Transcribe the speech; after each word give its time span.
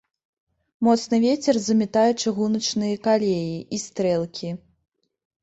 Моцны 0.87 1.19
вецер 1.25 1.55
замятае 1.67 2.07
чыгуначныя 2.21 2.95
калеі 3.05 3.55
і 3.79 3.81
стрэлкі. 3.85 4.49